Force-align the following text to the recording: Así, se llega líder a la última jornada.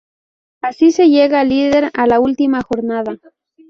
Así, 0.63 0.91
se 0.93 1.09
llega 1.11 1.43
líder 1.43 1.91
a 1.93 2.07
la 2.07 2.19
última 2.19 2.63
jornada. 2.63 3.19